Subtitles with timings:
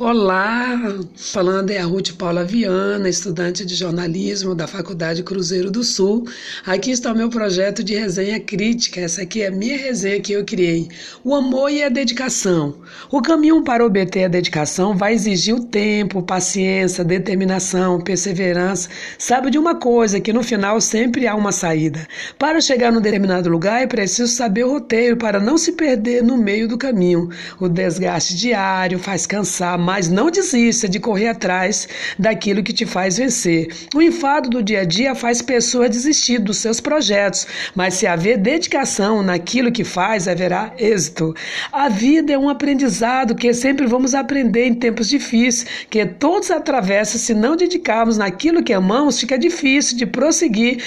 [0.00, 6.24] Olá, falando é a Ruth Paula Viana, estudante de jornalismo da Faculdade Cruzeiro do Sul.
[6.64, 9.00] Aqui está o meu projeto de resenha crítica.
[9.00, 10.86] Essa aqui é a minha resenha que eu criei.
[11.24, 12.76] O amor e a dedicação.
[13.10, 18.88] O caminho para obter a dedicação vai exigir o tempo, paciência, determinação, perseverança.
[19.18, 22.06] Sabe de uma coisa, que no final sempre há uma saída.
[22.38, 26.36] Para chegar num determinado lugar é preciso saber o roteiro para não se perder no
[26.36, 27.30] meio do caminho.
[27.58, 31.88] O desgaste diário faz cansar mas não desista de correr atrás
[32.18, 33.68] daquilo que te faz vencer.
[33.94, 38.36] O enfado do dia a dia faz pessoas desistir dos seus projetos, mas se haver
[38.36, 41.34] dedicação naquilo que faz, haverá êxito.
[41.72, 47.18] A vida é um aprendizado que sempre vamos aprender em tempos difíceis, que todos atravessam
[47.18, 50.84] se não dedicarmos naquilo que amamos, fica difícil de prosseguir,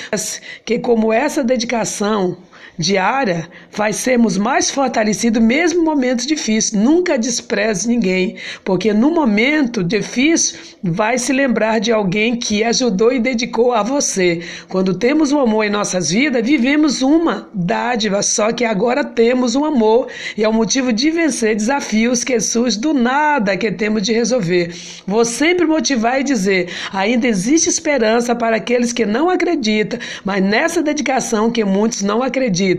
[0.63, 2.38] que como essa dedicação
[2.78, 6.72] diária, vai sermos mais fortalecidos mesmo em momentos difíceis.
[6.72, 13.20] Nunca despreze ninguém, porque no momento difícil vai se lembrar de alguém que ajudou e
[13.20, 14.41] dedicou a você.
[14.68, 19.56] Quando temos o um amor em nossas vidas, vivemos uma dádiva, só que agora temos
[19.56, 24.02] um amor e é o motivo de vencer desafios que surgem do nada que temos
[24.02, 24.74] de resolver.
[25.06, 30.82] Vou sempre motivar e dizer: ainda existe esperança para aqueles que não acreditam, mas nessa
[30.82, 32.71] dedicação que muitos não acreditam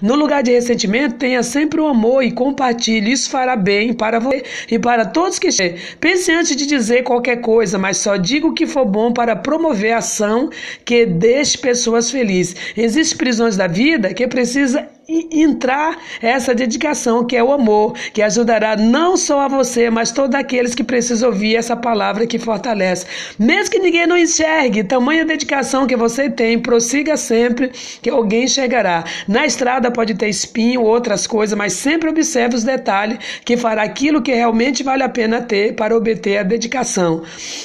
[0.00, 3.12] No lugar de ressentimento, tenha sempre o amor e compartilhe.
[3.12, 5.50] Isso fará bem para você e para todos que
[5.98, 9.92] Pense antes de dizer qualquer coisa, mas só diga o que for bom para promover
[9.92, 10.50] a ação
[10.84, 12.56] que deixe pessoas felizes.
[12.76, 14.88] Existem prisões da vida que precisa
[15.30, 20.34] entrar essa dedicação que é o amor, que ajudará não só a você, mas todos
[20.34, 23.06] aqueles que precisam ouvir essa palavra que fortalece.
[23.38, 27.70] Mesmo que ninguém não enxergue, tamanha dedicação que você tem, prossiga sempre
[28.02, 29.04] que alguém chegará.
[29.26, 34.22] Na estrada pode ter espinho, outras coisas, mas sempre observe os detalhes que fará aquilo
[34.22, 37.22] que realmente vale a pena ter para obter a dedicação.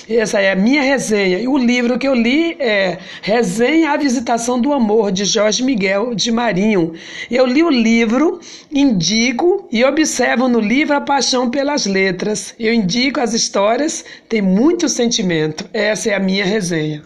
[0.10, 1.40] Essa é a minha resenha.
[1.40, 6.16] E o livro que eu li é Resenha a Visitação do Amor, de Jorge Miguel
[6.16, 6.94] de Marinho.
[7.36, 8.40] Eu li o livro,
[8.72, 12.56] indico e observo no livro a paixão pelas letras.
[12.58, 15.66] Eu indico as histórias, tem muito sentimento.
[15.74, 17.04] Essa é a minha resenha.